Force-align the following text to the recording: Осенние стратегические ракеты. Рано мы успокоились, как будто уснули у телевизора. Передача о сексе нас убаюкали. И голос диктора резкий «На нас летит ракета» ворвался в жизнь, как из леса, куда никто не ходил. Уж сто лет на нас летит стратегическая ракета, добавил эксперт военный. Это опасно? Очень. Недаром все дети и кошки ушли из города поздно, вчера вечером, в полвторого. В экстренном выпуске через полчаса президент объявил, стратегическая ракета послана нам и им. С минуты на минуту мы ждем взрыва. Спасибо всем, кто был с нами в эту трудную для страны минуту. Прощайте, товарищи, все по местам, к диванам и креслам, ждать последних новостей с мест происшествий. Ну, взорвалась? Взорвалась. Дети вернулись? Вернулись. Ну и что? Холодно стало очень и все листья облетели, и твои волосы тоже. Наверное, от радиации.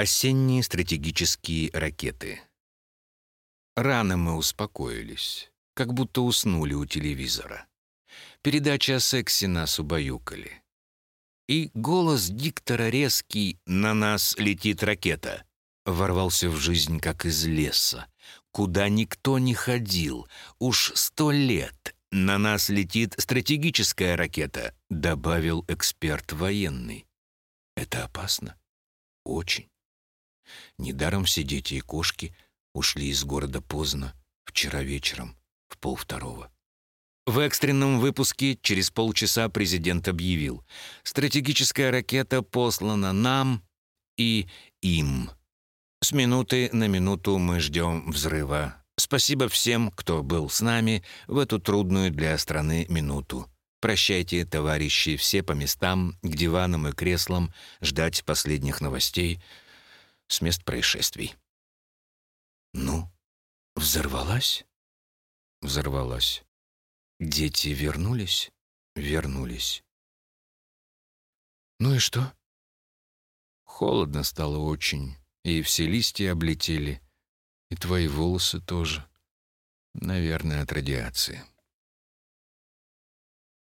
Осенние 0.00 0.62
стратегические 0.62 1.70
ракеты. 1.74 2.40
Рано 3.76 4.16
мы 4.16 4.34
успокоились, 4.34 5.52
как 5.74 5.92
будто 5.92 6.22
уснули 6.22 6.72
у 6.72 6.86
телевизора. 6.86 7.66
Передача 8.40 8.96
о 8.96 9.00
сексе 9.00 9.46
нас 9.46 9.78
убаюкали. 9.78 10.62
И 11.48 11.70
голос 11.74 12.30
диктора 12.30 12.88
резкий 12.88 13.58
«На 13.66 13.92
нас 13.92 14.38
летит 14.38 14.82
ракета» 14.82 15.44
ворвался 15.84 16.48
в 16.48 16.56
жизнь, 16.56 16.98
как 16.98 17.26
из 17.26 17.44
леса, 17.44 18.06
куда 18.52 18.88
никто 18.88 19.38
не 19.38 19.52
ходил. 19.52 20.26
Уж 20.58 20.92
сто 20.94 21.30
лет 21.30 21.94
на 22.10 22.38
нас 22.38 22.70
летит 22.70 23.16
стратегическая 23.18 24.16
ракета, 24.16 24.74
добавил 24.88 25.62
эксперт 25.68 26.32
военный. 26.32 27.06
Это 27.76 28.04
опасно? 28.04 28.56
Очень. 29.26 29.69
Недаром 30.78 31.24
все 31.24 31.42
дети 31.42 31.74
и 31.74 31.80
кошки 31.80 32.34
ушли 32.74 33.08
из 33.08 33.24
города 33.24 33.60
поздно, 33.60 34.14
вчера 34.44 34.82
вечером, 34.82 35.36
в 35.68 35.78
полвторого. 35.78 36.50
В 37.26 37.38
экстренном 37.38 38.00
выпуске 38.00 38.58
через 38.60 38.90
полчаса 38.90 39.48
президент 39.48 40.08
объявил, 40.08 40.64
стратегическая 41.02 41.90
ракета 41.90 42.42
послана 42.42 43.12
нам 43.12 43.62
и 44.16 44.48
им. 44.80 45.30
С 46.02 46.12
минуты 46.12 46.70
на 46.72 46.88
минуту 46.88 47.38
мы 47.38 47.60
ждем 47.60 48.10
взрыва. 48.10 48.82
Спасибо 48.96 49.48
всем, 49.48 49.90
кто 49.90 50.22
был 50.22 50.50
с 50.50 50.60
нами 50.60 51.04
в 51.26 51.38
эту 51.38 51.60
трудную 51.60 52.10
для 52.10 52.36
страны 52.38 52.86
минуту. 52.88 53.46
Прощайте, 53.80 54.44
товарищи, 54.44 55.16
все 55.16 55.42
по 55.42 55.52
местам, 55.52 56.18
к 56.22 56.36
диванам 56.36 56.88
и 56.88 56.92
креслам, 56.92 57.52
ждать 57.80 58.24
последних 58.24 58.80
новостей 58.80 59.40
с 60.30 60.40
мест 60.40 60.64
происшествий. 60.64 61.34
Ну, 62.72 63.10
взорвалась? 63.74 64.64
Взорвалась. 65.60 66.42
Дети 67.18 67.68
вернулись? 67.68 68.50
Вернулись. 68.94 69.82
Ну 71.78 71.94
и 71.94 71.98
что? 71.98 72.34
Холодно 73.64 74.22
стало 74.22 74.58
очень 74.58 75.16
и 75.42 75.62
все 75.62 75.86
листья 75.86 76.32
облетели, 76.32 77.00
и 77.70 77.76
твои 77.76 78.08
волосы 78.08 78.60
тоже. 78.60 79.08
Наверное, 79.94 80.62
от 80.62 80.72
радиации. 80.72 81.44